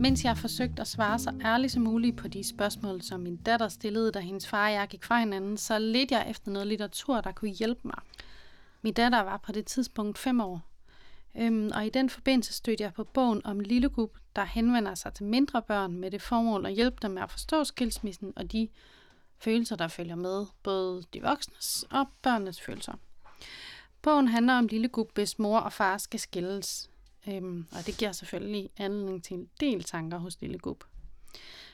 [0.03, 3.67] Mens jeg forsøgte at svare så ærligt som muligt på de spørgsmål, som min datter
[3.67, 7.21] stillede, da hendes far og jeg gik fra hinanden, så ledte jeg efter noget litteratur,
[7.21, 7.95] der kunne hjælpe mig.
[8.81, 10.61] Min datter var på det tidspunkt fem år.
[11.37, 15.25] Øhm, og i den forbindelse stødte jeg på bogen om Lillegub, der henvender sig til
[15.25, 18.67] mindre børn med det formål at hjælpe dem med at forstå skilsmissen og de
[19.39, 22.93] følelser, der følger med, både de voksnes og børnenes følelser.
[24.01, 26.89] Bogen handler om Lillegub, hvis mor og far skal skilles,
[27.27, 30.83] øhm, og det giver selvfølgelig anledning til en del tanker hos Lille Gub.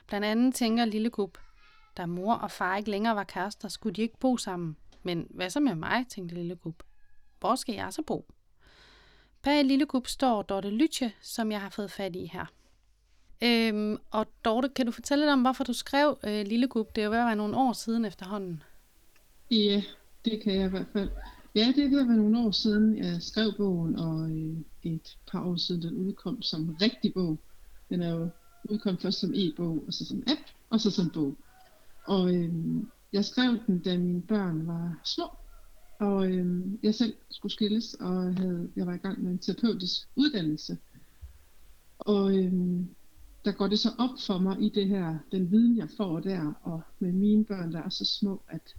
[0.08, 1.38] Blandt andet tænker Lille Gub,
[1.98, 4.78] da mor og far ikke længere var kærester, skulle de ikke bo sammen.
[5.04, 6.84] Men hvad så med mig, tænkte Lille Gub.
[7.40, 8.26] Hvor skal jeg så bo?
[9.42, 12.46] Bag Lille Gub står Dorte Lytje, som jeg har fået fat i her.
[13.44, 16.96] Øhm, og Dorte, kan du fortælle lidt om, hvorfor du skrev øh, Lille Gub?
[16.96, 18.64] Det er jo ved at være nogle år siden efterhånden.
[19.52, 19.84] Ja,
[20.26, 21.10] det kan jeg i hvert fald.
[21.56, 25.18] Ja, det er ved at være nogle år siden, jeg skrev bogen, og øh, et
[25.32, 27.40] par år siden den udkom som rigtig bog.
[27.90, 28.30] Den er jo
[28.70, 31.36] udkom først som e-bog, og så som app, og så som bog.
[32.08, 32.54] Og øh,
[33.14, 35.26] jeg skrev den, da mine børn var små,
[36.00, 40.08] og øh, jeg selv skulle skilles, og havde, jeg var i gang med en terapeutisk
[40.16, 40.78] uddannelse.
[42.00, 42.54] Og øh,
[43.46, 46.54] der går det så op for mig i det her, den viden jeg får der,
[46.64, 48.76] og med mine børn, der er så små, at,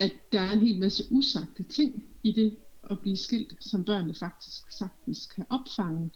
[0.00, 2.56] at der er en hel masse usagte ting i det
[2.90, 6.10] at blive skilt, som børnene faktisk sagtens kan opfange,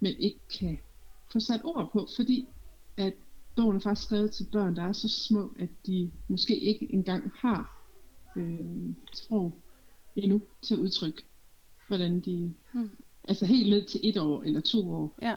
[0.00, 0.78] men ikke kan
[1.32, 2.48] få sat ord på, fordi
[2.96, 3.14] at
[3.56, 7.32] bogen er faktisk skrevet til børn, der er så små, at de måske ikke engang
[7.34, 7.84] har
[8.36, 9.62] øh, sprog
[10.16, 11.22] endnu til at udtrykke,
[11.88, 12.90] hvordan de, hmm.
[13.24, 15.18] altså helt ned til et år eller to år.
[15.22, 15.34] Ja.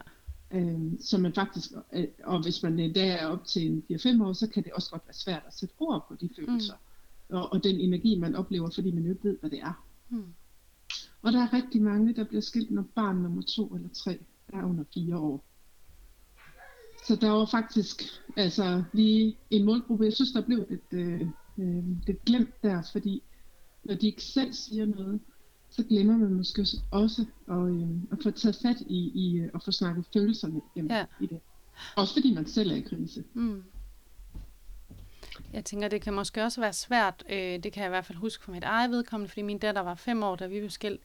[0.51, 4.33] Øh, så man faktisk, øh, og hvis man endda er op til en 4-5 år,
[4.33, 6.73] så kan det også godt være svært at sætte ord på de følelser.
[6.73, 6.90] Hmm.
[7.31, 9.85] Og, og den energi, man oplever, fordi man jo ikke ved, hvad det er.
[10.09, 10.33] Hmm.
[11.21, 14.19] Og der er rigtig mange, der bliver skilt, når barn nummer to eller tre
[14.53, 15.45] er under fire år.
[17.07, 18.03] Så der var faktisk
[18.37, 21.21] altså lige en målgruppe, jeg synes, der blev lidt, øh,
[21.57, 23.23] øh, lidt glemt der, fordi
[23.83, 25.19] når de ikke selv siger noget,
[25.69, 29.63] så glemmer man måske også at, øh, at få taget fat i, i øh, at
[29.63, 31.05] få snakket følelserne hjem ja.
[31.21, 31.39] i det.
[31.95, 33.23] Også fordi man selv er i krise.
[33.33, 33.63] Mm.
[35.53, 38.17] Jeg tænker, det kan måske også være svært, øh, det kan jeg i hvert fald
[38.17, 41.01] huske for mit eget vedkommende, fordi min datter var fem år, da vi blev skilt.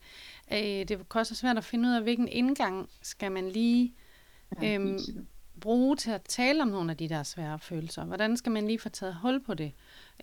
[0.52, 3.94] Øh, det kan også være svært at finde ud af, hvilken indgang skal man lige
[4.64, 4.98] øh,
[5.60, 8.04] bruge til at tale om nogle af de der svære følelser?
[8.04, 9.72] Hvordan skal man lige få taget hul på det?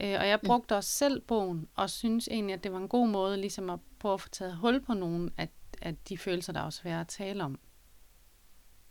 [0.01, 3.07] Øh, og jeg brugte også selv bogen, og synes egentlig, at det var en god
[3.07, 5.49] måde ligesom at prøve at få taget hul på nogle af,
[5.81, 7.59] af de følelser, der er svære at tale om.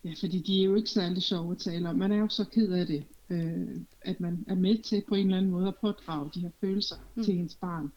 [0.04, 1.96] Ja, fordi de er jo ikke særlig sjove at tale om.
[1.96, 5.26] Man er jo så ked af det, øh, at man er med til på en
[5.26, 7.24] eller anden måde at pådrage de her følelser mm.
[7.24, 7.92] til ens barn.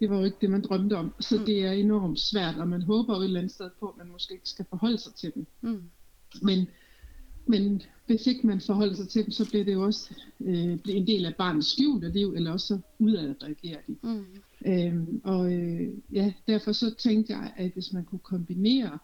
[0.00, 1.14] Det var jo ikke det, man drømte om.
[1.20, 1.44] Så mm.
[1.44, 4.12] det er enormt svært, og man håber jo et eller andet sted på, at man
[4.12, 5.46] måske ikke skal forholde sig til dem.
[5.60, 5.82] Mm.
[6.42, 6.66] Men
[7.48, 11.06] men hvis ikke man forholder sig til dem, så bliver det jo også øh, en
[11.06, 12.78] del af barnets skjulte liv, eller også så
[13.42, 13.96] reagerer de.
[14.02, 14.24] Mm.
[14.66, 18.98] Øhm, og øh, ja, derfor så tænkte jeg, at hvis man kunne kombinere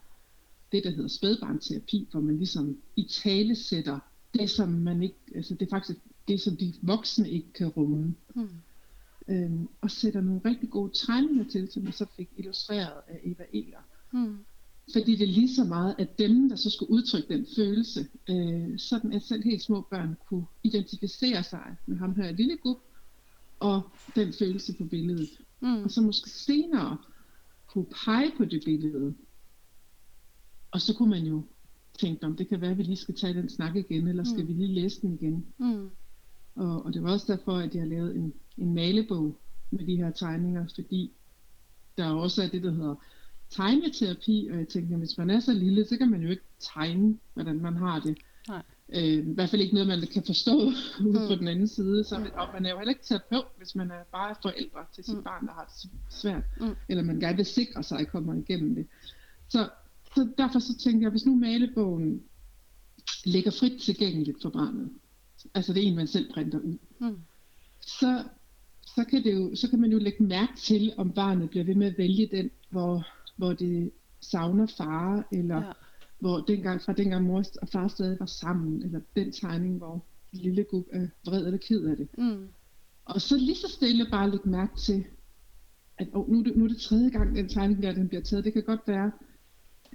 [0.71, 3.99] det, der hedder spædbarnterapi, hvor man ligesom i tale sætter
[4.39, 8.15] det, som man ikke, altså det er faktisk det, som de voksne ikke kan rumme.
[8.35, 8.49] Mm.
[9.27, 13.43] Øhm, og sætter nogle rigtig gode tegninger til, som jeg så fik illustreret af Eva
[13.53, 13.79] Eler.
[14.11, 14.37] Mm.
[14.93, 18.79] Fordi det er lige så meget, at dem, der så skulle udtrykke den følelse, øh,
[18.79, 22.81] sådan at selv helt små børn kunne identificere sig med ham her lille gruppe,
[23.59, 23.81] og
[24.15, 25.29] den følelse på billedet.
[25.59, 25.83] Mm.
[25.83, 26.97] Og så måske senere
[27.67, 29.15] kunne pege på det billede.
[30.71, 31.43] Og så kunne man jo
[31.99, 34.41] tænke, om det kan være, at vi lige skal tage den snak igen, eller skal
[34.41, 34.47] mm.
[34.47, 35.45] vi lige læse den igen.
[35.57, 35.89] Mm.
[36.55, 39.37] Og, og det var også derfor, at jeg har lavet en, en malebog
[39.71, 41.11] med de her tegninger, fordi
[41.97, 42.95] der også er det, der hedder
[43.49, 47.17] tegneterapi, og jeg tænker, hvis man er så lille, så kan man jo ikke tegne,
[47.33, 48.17] hvordan man har det.
[48.47, 48.63] Nej.
[48.89, 50.55] Øh, I hvert fald ikke noget, man kan forstå
[51.07, 51.27] ude mm.
[51.27, 52.03] på den anden side.
[52.03, 55.17] Så, og man er jo heller ikke terapeut, hvis man er bare forældre til sit
[55.17, 55.23] mm.
[55.23, 56.43] barn, der har det svært.
[56.61, 56.75] Mm.
[56.89, 58.87] Eller man gerne vil sikre sig, at kommer igennem det.
[59.49, 59.69] Så,
[60.15, 62.21] så derfor så tænker jeg, hvis nu malebogen
[63.25, 64.89] ligger frit tilgængeligt for barnet,
[65.53, 67.17] altså det er en, man selv printer ud, mm.
[67.81, 68.23] så,
[68.81, 71.75] så, kan det jo, så kan man jo lægge mærke til, om barnet bliver ved
[71.75, 75.71] med at vælge den, hvor hvor det savner far, eller ja.
[76.19, 80.63] hvor dengang, fra dengang mor og far stadig var sammen, eller den tegning, hvor lille
[80.63, 82.07] Gub er vred eller ked af det.
[82.17, 82.47] Mm.
[83.05, 85.05] Og så lige så stille bare lægge mærke til,
[85.97, 88.23] at oh, nu, er det, nu er det tredje gang, den tegning der, den bliver
[88.23, 88.45] taget.
[88.45, 89.11] Det kan godt være,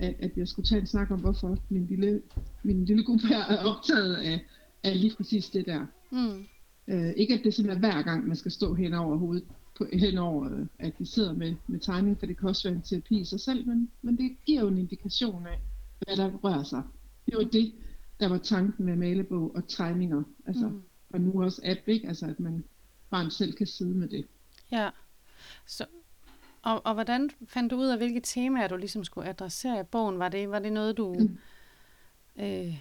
[0.01, 2.23] at, at jeg skulle tage en snak om, hvorfor min lille,
[2.63, 4.41] min lille Gub her er optaget af,
[4.85, 5.87] af lige præcis det der.
[6.11, 6.47] Mm.
[6.95, 9.45] Uh, ikke at det simpelthen er hver gang, man skal stå hen over hovedet
[9.79, 12.83] på, hen over, at de sidder med, med tegning, for det kan også være en
[12.83, 15.61] terapi i sig selv, men, men det giver jo en indikation af,
[15.99, 16.83] hvad der rører sig.
[17.27, 17.73] Det var det,
[18.21, 20.83] der var tanken med malebog og tegninger, altså, mm.
[21.11, 22.09] og nu også app, ikke?
[22.09, 22.65] altså at man
[23.11, 24.27] bare selv kan sidde med det.
[24.73, 24.91] Ja,
[25.67, 25.85] så
[26.63, 30.19] Og, og hvordan fandt du ud af, hvilke temaer du ligesom skulle adressere i bogen?
[30.19, 31.15] Var det, var det noget, du...
[31.15, 31.39] Mm.
[32.43, 32.75] Øh,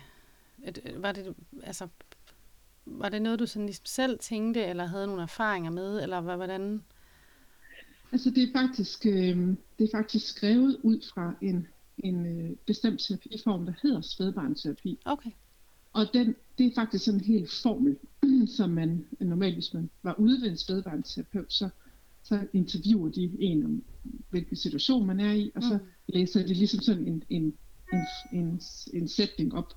[0.95, 1.87] var det, altså,
[2.85, 6.83] var det noget, du sådan ligesom selv tænkte, eller havde nogle erfaringer med, eller hvordan?
[8.11, 9.37] Altså det er faktisk, øh,
[9.79, 14.99] det er faktisk skrevet ud fra en, en øh, bestemt terapiform, der hedder spædbarnsterapi.
[15.05, 15.31] Okay.
[15.93, 17.97] Og den, det er faktisk sådan en helt formel,
[18.57, 20.57] som man normalt, hvis man var ude ved en
[21.49, 21.69] så,
[22.29, 23.83] så interviewer de en om,
[24.29, 25.85] hvilken situation man er i, og så mm.
[26.07, 27.53] læser de ligesom sådan en, en,
[27.93, 28.01] en,
[28.33, 28.61] en,
[28.93, 29.73] en sætning op,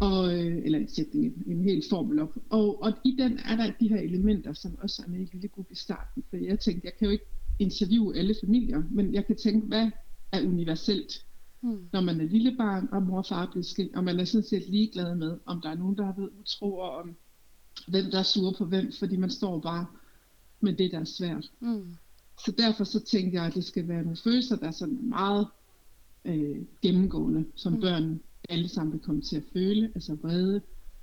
[0.00, 2.34] og, øh, eller en sætning, en, en hel formel op.
[2.50, 5.48] Og, og i den er der de her elementer, som også er med i lille
[5.48, 6.24] gruppe i starten.
[6.30, 7.26] For jeg tænkte, jeg kan jo ikke
[7.58, 9.90] interviewe alle familier, men jeg kan tænke, hvad
[10.32, 11.26] er universelt?
[11.62, 11.88] Mm.
[11.92, 14.24] Når man er lille barn, og mor og far er blevet skilt, og man er
[14.24, 17.16] sådan set ligeglad med, om der er nogen, der har været utro, og om
[17.88, 19.86] hvem der er sure på hvem, fordi man står bare
[20.60, 21.50] med det, der er svært.
[21.60, 21.94] Mm.
[22.44, 25.46] Så derfor så tænkte jeg, at det skal være nogle følelser, der er sådan meget
[26.24, 27.80] øh, gennemgående, som mm.
[27.80, 30.60] børn alle sammen vil komme til at føle, altså vrede,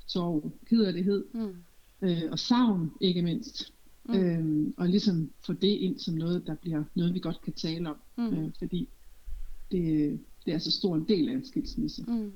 [0.08, 1.56] sorg, kederlighed, mm.
[2.02, 3.74] øh, og savn ikke mindst.
[4.06, 4.16] Mm.
[4.16, 7.90] Øhm, og ligesom få det ind som noget, der bliver noget, vi godt kan tale
[7.90, 8.26] om, mm.
[8.26, 8.90] øh, fordi
[9.72, 12.04] det, det er så stor en del af en skilsmisse.
[12.04, 12.32] Mm.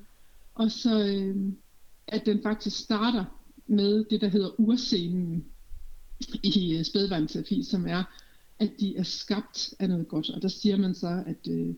[0.54, 1.52] Og så øh,
[2.06, 3.24] at den faktisk starter
[3.66, 5.44] med det, der hedder urscenen
[6.42, 8.04] i øh, spædbarnsterapi, som er,
[8.58, 10.30] at de er skabt af noget godt.
[10.30, 11.74] Og der siger man så, at, øh,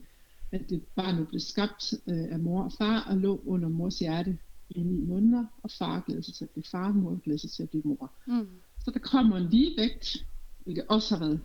[0.51, 4.37] at det barnet blev skabt øh, af mor og far og lå under mors hjerte
[4.69, 7.51] i ni måneder, og far glæder sig til at blive far, og mor glæder sig
[7.51, 8.13] til at blive mor.
[8.27, 8.47] Mm.
[8.85, 10.25] Så der kommer en ligevægt,
[10.63, 11.39] hvilket også har været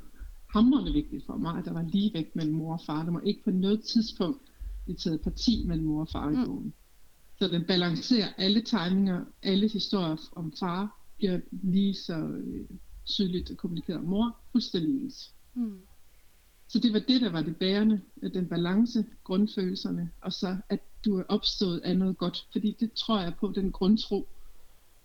[0.54, 3.04] hamrende vigtigt for mig, at der var ligevægt mellem mor og far.
[3.04, 4.38] Der må ikke på noget tidspunkt
[4.84, 6.44] blive taget parti mellem mor og far i mm.
[6.44, 6.72] bogen.
[7.38, 12.66] Så den balancerer alle tegninger, alle historier om far, bliver lige så øh,
[13.10, 15.34] tydeligt kommunikeret om mor, fuldstændig ens.
[15.54, 15.80] Mm.
[16.68, 18.00] Så det var det, der var det bærende,
[18.34, 22.46] den balance, grundfølelserne, og så at du er opstået af noget godt.
[22.52, 24.28] Fordi det tror jeg på, den grundtro,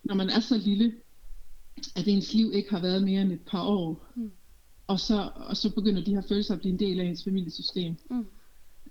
[0.03, 0.93] når man er så lille,
[1.95, 4.31] at ens liv ikke har været mere end et par år, mm.
[4.87, 7.95] og, så, og så begynder de her følelser at blive en del af ens familiesystem.
[8.09, 8.25] Mm.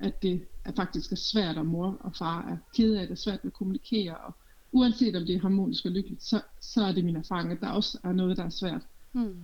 [0.00, 3.20] At det er faktisk er svært, at mor og far er ked af det, er
[3.20, 4.34] svært at kommunikere, og
[4.72, 7.68] uanset om det er harmonisk og lykkeligt, så, så er det min erfaring, at der
[7.68, 8.82] også er noget, der er svært.
[9.14, 9.36] Mm.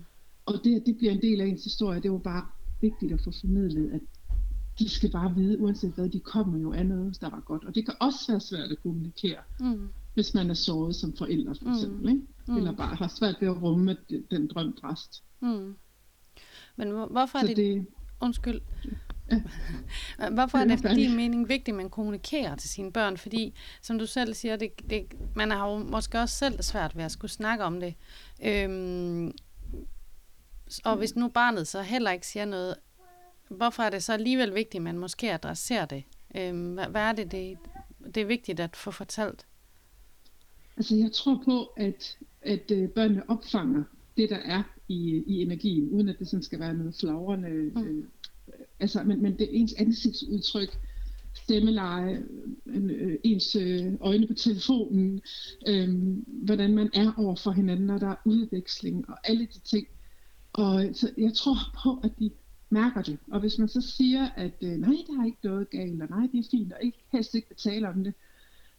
[0.46, 2.00] Og det, det bliver en del af ens historie.
[2.00, 2.46] Det var bare
[2.80, 4.00] vigtigt at få formidlet, at
[4.78, 7.64] de skal bare vide, uanset hvad, de kommer jo af noget, der var godt.
[7.64, 9.88] Og det kan også være svært at kommunikere, mm.
[10.14, 11.72] hvis man er såret som forælder, for mm.
[11.72, 12.09] eksempel.
[12.09, 12.22] Ikke?
[12.48, 12.56] Mm.
[12.56, 13.96] Eller bare har svært ved at rumme
[14.30, 15.22] den drøm rest.
[15.40, 15.74] Mm.
[16.76, 17.56] Men hvorfor er det...
[17.56, 17.87] det...
[18.22, 18.61] Undskyld.
[19.30, 19.42] Ja.
[20.35, 23.16] Hvorfor er det efter din mening vigtigt, at man kommunikerer til sine børn?
[23.16, 25.04] Fordi, som du selv siger, det, det,
[25.37, 27.94] man har jo måske også selv svært ved at skulle snakke om det.
[28.44, 29.33] Øhm,
[30.85, 32.74] og hvis nu barnet så heller ikke siger noget,
[33.48, 36.04] hvorfor er det så alligevel vigtigt, at man måske adresserer det?
[36.37, 37.59] Øhm, hvad, hvad er det, det,
[38.14, 39.46] det er vigtigt at få fortalt?
[40.76, 43.85] Altså jeg tror på, at, at øh, børnene opfanger
[44.16, 47.48] det, der er i, i energien, uden at det sådan skal være noget flagrende.
[47.48, 47.83] Mm.
[47.83, 48.04] Øh,
[48.80, 50.78] altså, men, men det er ens ansigtsudtryk,
[51.35, 52.22] stemmeleje,
[52.66, 55.20] øh, ens øh, øjne på telefonen,
[55.66, 55.88] øh,
[56.26, 59.87] hvordan man er over for hinanden, når der er udveksling og alle de ting.
[60.53, 62.31] Og så jeg tror på, at de
[62.71, 63.19] mærker det.
[63.31, 66.29] Og hvis man så siger, at øh, nej, der er ikke noget galt, og nej,
[66.33, 68.15] det er fint, og ikke, helst ikke tale om det,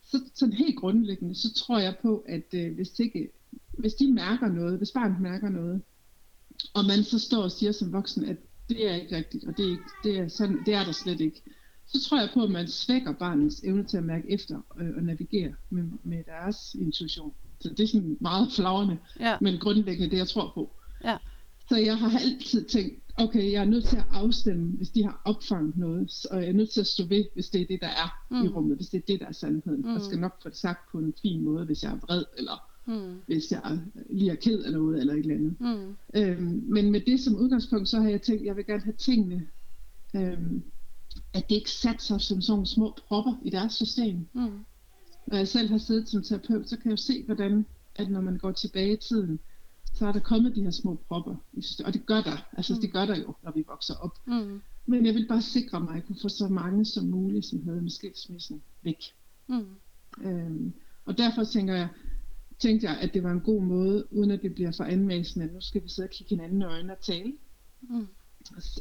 [0.03, 3.29] så sådan helt grundlæggende, så tror jeg på, at øh, hvis, ikke,
[3.77, 5.81] hvis de mærker noget, hvis barnet mærker noget,
[6.73, 8.37] og man så står og siger som voksen, at
[8.69, 11.21] det er ikke rigtigt, og det er, ikke, det er, sådan, det er der slet
[11.21, 11.41] ikke,
[11.85, 15.03] så tror jeg på, at man svækker barnets evne til at mærke efter øh, og
[15.03, 17.33] navigere med, med deres intuition.
[17.59, 19.37] Så det er sådan meget flagrende, ja.
[19.41, 20.80] men grundlæggende det, jeg tror på.
[21.71, 25.21] Så jeg har altid tænkt, okay, jeg er nødt til at afstemme, hvis de har
[25.25, 27.87] opfanget noget, og jeg er nødt til at stå ved, hvis det er det, der
[27.87, 28.45] er mm.
[28.45, 29.81] i rummet, hvis det er det, der er sandheden.
[29.81, 29.93] Mm.
[29.93, 32.69] Jeg skal nok få det sagt på en fin måde, hvis jeg er vred, eller
[32.85, 33.21] mm.
[33.27, 33.79] hvis jeg
[34.09, 35.55] lige er ked af noget, eller et eller andet.
[35.59, 35.95] Mm.
[36.13, 39.47] Øhm, men med det som udgangspunkt, så har jeg tænkt, jeg vil gerne have tingene,
[40.15, 40.63] øhm,
[41.33, 44.27] at det ikke sat sig som sådan små propper i deres system.
[44.33, 44.59] Mm.
[45.27, 48.21] Når jeg selv har siddet som terapeut, så kan jeg jo se, hvordan, at når
[48.21, 49.39] man går tilbage i tiden,
[49.93, 51.35] så er der kommet de her små propper.
[51.85, 52.47] Og det gør der.
[52.57, 52.81] Altså mm.
[52.81, 54.17] det gør der jo, når vi vokser op.
[54.27, 54.61] Mm.
[54.85, 57.63] Men jeg vil bare sikre mig, at jeg kunne få så mange som muligt, som
[57.63, 59.03] havde med skilsmissen, væk.
[59.47, 59.65] Mm.
[60.21, 60.73] Øhm,
[61.05, 61.87] og derfor tænker jeg,
[62.59, 65.53] tænkte jeg, at det var en god måde, uden at det bliver for anmæsende, at
[65.53, 67.33] nu skal vi sidde og kigge hinanden i øjnene og tale.
[67.81, 68.07] Mm.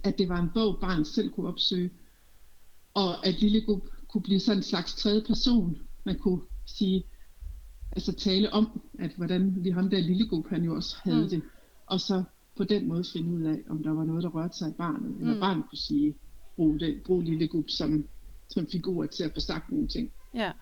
[0.04, 1.90] At det var en bog, barnet selv kunne opsøge.
[2.94, 3.64] Og at Lille
[4.08, 5.78] kunne blive sådan en slags tredje person.
[6.04, 7.04] Man kunne sige,
[7.92, 11.28] altså tale om, at hvordan vi ham der lille gruppe, han jo også havde mm.
[11.28, 11.42] det.
[11.86, 12.22] Og så
[12.56, 15.10] på den måde finde ud af, om der var noget, der rørte sig i barnet,
[15.10, 15.20] mm.
[15.20, 16.14] eller barnet kunne sige,
[16.56, 18.04] brug, det, brug lille gub som,
[18.48, 20.12] som figur til at få sagt nogle ting.
[20.34, 20.52] Ja.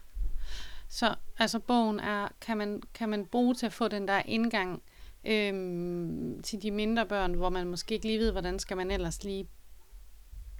[0.88, 4.83] Så altså bogen er, kan man, kan man bruge til at få den der indgang
[5.27, 9.25] øhm, til de mindre børn, hvor man måske ikke lige ved, hvordan skal man ellers
[9.25, 9.49] lige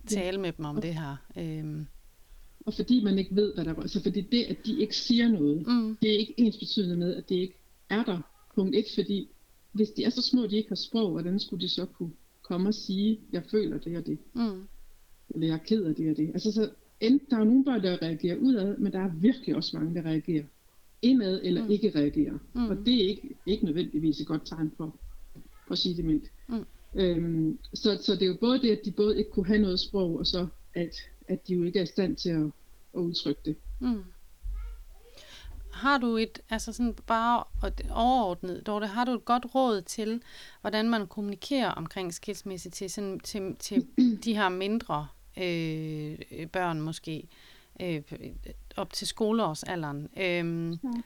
[0.07, 0.43] tale ja.
[0.43, 1.17] med dem om det her.
[1.37, 1.87] Øhm.
[2.67, 5.29] Og fordi man ikke ved, hvad der er, altså fordi det, at de ikke siger
[5.29, 5.97] noget, mm.
[6.03, 7.55] det er ikke ens betydende med, at det ikke
[7.91, 8.21] er der.
[8.55, 9.29] Punkt et, fordi
[9.73, 12.13] hvis de er så små, at de ikke har sprog, hvordan skulle de så kunne
[12.43, 14.19] komme og sige, jeg føler det og det?
[14.35, 14.63] Mm.
[15.31, 16.29] Eller jeg er ked af det og det.
[16.29, 19.79] Altså så, enten, der er nogle børn, der reagerer udad, men der er virkelig også
[19.79, 20.45] mange, der reagerer
[21.03, 21.71] indad eller mm.
[21.71, 22.39] ikke reagerer.
[22.55, 22.69] Mm.
[22.69, 24.97] Og det er ikke, ikke nødvendigvis et godt tegn for,
[25.67, 26.25] for at sige det mildt.
[26.49, 26.65] Mm.
[26.95, 29.81] Øhm, så, så det er jo både det, at de både ikke kunne have noget
[29.81, 30.97] sprog, og så at,
[31.29, 32.45] at de jo ikke er i stand til at,
[32.95, 33.57] at udtrykke det.
[33.79, 34.05] Mm.
[35.73, 37.45] Har du et, altså sådan bare
[37.91, 40.23] overordnet, Dorte, har du et godt råd til,
[40.61, 43.87] hvordan man kommunikerer omkring skilsmisse til, sådan, til, til
[44.25, 47.29] de her mindre øh, børn måske,
[47.81, 48.03] øh,
[48.77, 50.09] op til skoleårsalderen?
[50.17, 51.03] Øh, ja.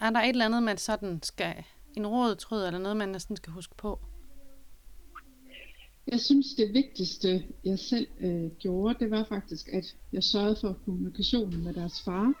[0.00, 1.64] Er der et eller andet, man sådan skal,
[1.96, 4.00] en råd, tråd, eller noget, man næsten skal huske på?
[6.12, 10.78] Jeg synes, det vigtigste, jeg selv øh, gjorde, det var faktisk, at jeg sørgede for
[10.84, 12.34] kommunikationen med deres far.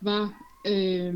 [0.00, 0.24] Var
[0.66, 1.14] øh,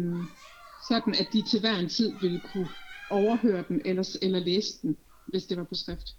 [0.88, 2.68] sådan, at de til hver en tid ville kunne
[3.10, 6.16] overhøre den, eller, eller læse den, hvis det var på skrift.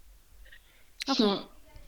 [1.08, 1.16] Okay.
[1.16, 1.38] Så,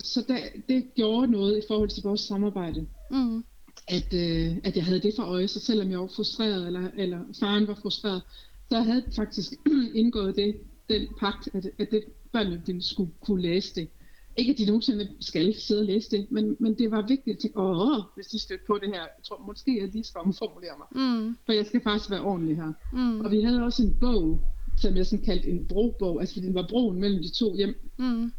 [0.05, 2.87] så det, det gjorde noget i forhold til vores samarbejde.
[3.11, 3.45] Mm.
[3.89, 7.21] At, øh, at jeg havde det for øje, så selvom jeg var frustreret, eller, eller
[7.41, 8.23] faren var frustreret,
[8.71, 9.53] så havde jeg faktisk
[9.95, 13.89] indgået det, den pagt, at, at det, børnene ville skulle kunne læse det.
[14.37, 17.39] Ikke at de nogensinde skal sidde og læse det, men, men det var vigtigt at
[17.39, 20.73] tænke, åh, hvis de støtter på det her, jeg tror måske, jeg lige skal omformulere
[20.79, 20.89] mig.
[21.03, 21.37] Mm.
[21.47, 22.73] For jeg skal faktisk være ordentlig her.
[22.93, 23.21] Mm.
[23.21, 24.41] Og vi havde også en bog,
[24.77, 28.33] som jeg sådan kaldte en brobog, altså den var broen mellem de to hjem, mm.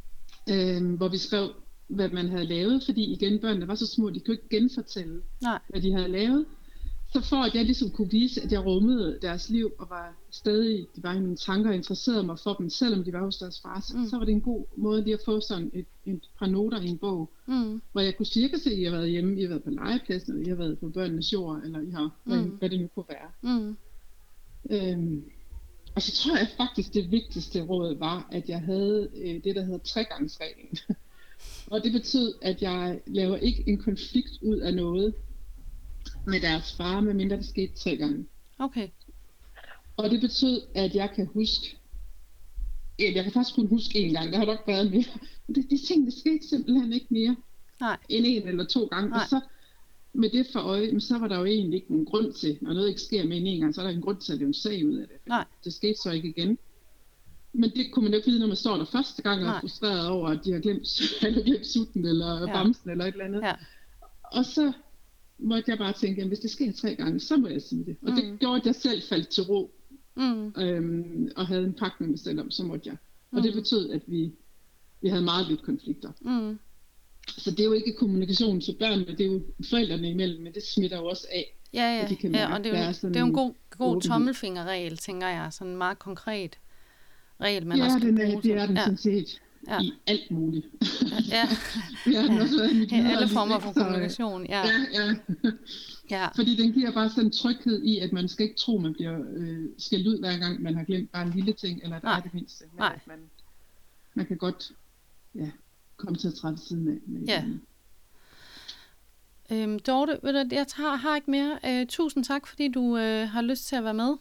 [0.49, 1.49] øh, hvor vi skrev,
[1.87, 5.59] hvad man havde lavet, fordi igen, børnene var så små, de kunne ikke genfortælle, Nej.
[5.69, 6.45] hvad de havde lavet
[7.13, 10.87] så for at jeg ligesom kunne vise, at jeg rummede deres liv, og var stadig,
[10.95, 13.61] de var i mine tanker, og interesserede mig for dem, selvom de var hos deres
[13.61, 14.07] far, så, mm.
[14.09, 16.87] så var det en god måde lige at få sådan et, et par noter i
[16.87, 17.81] en bog, mm.
[17.91, 20.33] hvor jeg kunne cirka se, at jeg har været hjemme, jeg har været på legepladsen,
[20.33, 22.11] eller jeg har været på børnenes jord, eller jeg har, mm.
[22.23, 23.53] hvad, hvad det nu kunne være.
[23.53, 23.77] Mm.
[24.69, 25.23] Øhm,
[25.95, 29.63] og så tror jeg faktisk, det vigtigste råd var, at jeg havde øh, det, der
[29.63, 30.77] hedder tregangsreglen.
[31.71, 35.13] og det betød, at jeg laver ikke en konflikt ud af noget,
[36.25, 38.25] med deres far, medmindre det skete tre gange.
[38.59, 38.87] Okay.
[39.97, 41.77] Og det betød, at jeg kan huske,
[42.99, 45.05] jeg kan faktisk kun huske en gang, der har nok været mere.
[45.47, 47.35] Men det, de ting, det skete simpelthen ikke mere.
[47.79, 47.97] Nej.
[48.09, 49.09] End en eller to gange.
[49.09, 49.19] Nej.
[49.19, 49.41] Og så
[50.13, 52.87] med det for øje, så var der jo egentlig ikke nogen grund til, når noget
[52.87, 54.53] ikke sker med en, en gang, så er der en grund til at lave en
[54.53, 55.17] sag ud af det.
[55.27, 55.45] Nej.
[55.63, 56.57] Det skete så ikke igen.
[57.53, 59.59] Men det kunne man jo ikke vide, når man står der første gang og er
[59.59, 62.53] frustreret over, at de har glemt, eller glemt sutten, eller ja.
[62.53, 63.41] bamsen, eller et eller andet.
[63.41, 63.53] Ja.
[64.23, 64.73] Og så
[65.39, 67.97] måtte jeg bare tænke, at hvis det sker tre gange, så må jeg sige det.
[68.01, 68.15] Og mm.
[68.15, 69.71] det gjorde, at jeg selv faldt til ro,
[70.15, 70.53] mm.
[70.57, 72.97] øhm, og havde en pakke med mig selv om, så måtte jeg.
[73.31, 73.41] Og mm.
[73.43, 74.31] det betød, at vi,
[75.01, 76.11] vi havde meget lidt konflikter.
[76.21, 76.59] Mm.
[77.27, 80.63] Så det er jo ikke kommunikation til børnene, det er jo forældrene imellem, men det
[80.63, 81.55] smitter jo også af.
[81.73, 84.01] Ja, ja, de kan ja og det er, jo, det er jo en god, god
[84.01, 86.57] tommelfingerregel, tænker jeg, sådan en meget konkret
[87.41, 88.29] regel, man ja, også kan bruge.
[88.29, 88.83] Ja, det er den ja.
[88.83, 89.81] sådan set ja.
[89.81, 90.65] i alt muligt.
[91.31, 91.47] Ja,
[92.13, 92.23] ja.
[92.23, 94.45] den også været i mit ja, alle former for kommunikation.
[94.45, 94.63] Ja.
[94.65, 95.15] ja, ja.
[96.09, 96.27] ja.
[96.35, 99.19] Fordi den giver bare sådan en tryghed i, at man skal ikke tro, man bliver
[99.35, 102.21] øh, skældt ud hver gang, man har glemt bare en lille ting, eller der er
[102.21, 102.65] det mindste.
[102.71, 102.99] Men Nej.
[103.05, 103.19] man,
[104.13, 104.71] man kan godt
[105.35, 105.51] ja,
[105.97, 106.97] komme til at træde siden af.
[107.05, 107.43] Med ja.
[109.51, 111.59] Øhm, Dorte, ved du, jeg tager, har ikke mere.
[111.65, 114.15] Øh, tusind tak, fordi du øh, har lyst til at være med.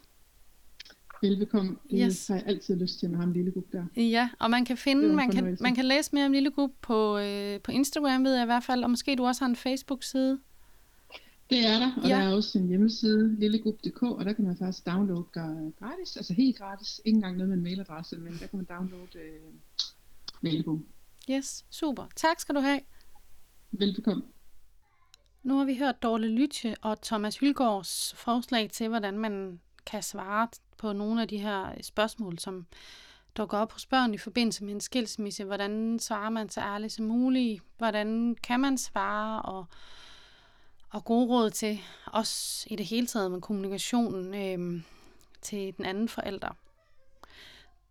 [1.22, 1.76] Velbekomme.
[1.90, 2.26] Det yes.
[2.26, 4.02] har jeg altid lyst til med ham Lille Gruppe der.
[4.02, 7.18] Ja, og man kan finde, man kan, man kan læse mere om Lille Gruppe på,
[7.18, 10.38] øh, på Instagram, ved jeg i hvert fald, og måske du også har en Facebook-side.
[11.50, 12.16] Det er der, og ja.
[12.16, 15.24] der er også en hjemmeside, lillegruppe.dk, og der kan man faktisk downloade
[15.78, 19.18] gratis, altså helt gratis, ikke engang noget med en mailadresse, men der kan man downloade
[19.18, 19.52] øh,
[20.40, 20.86] mailbogen.
[21.30, 22.04] Yes, super.
[22.16, 22.80] Tak skal du have.
[23.70, 24.22] Velbekomme.
[25.42, 29.60] Nu har vi hørt Dorle Lytje og Thomas Hylgaards forslag til, hvordan man
[29.90, 32.66] kan svare på nogle af de her spørgsmål, som
[33.36, 35.44] dukker op hos børn i forbindelse med en skilsmisse.
[35.44, 37.62] Hvordan svarer man så ærligt som muligt?
[37.78, 39.42] Hvordan kan man svare?
[39.42, 39.66] Og,
[40.90, 41.80] og gode råd til,
[42.12, 44.82] os i det hele taget med kommunikationen øh,
[45.42, 46.56] til den anden forælder.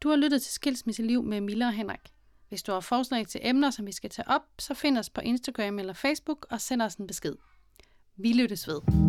[0.02, 2.14] Du har lyttet til Skilsmisseliv med Mille og Henrik.
[2.50, 5.22] Hvis du har forslag til emner, som vi skal tage op, så find os på
[5.22, 7.36] Instagram eller Facebook og send os en besked.
[8.16, 9.07] Vi lyttes ved.